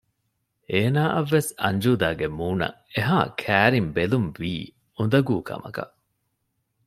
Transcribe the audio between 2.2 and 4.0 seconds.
މޫނަށް އެހާ ކައިރިން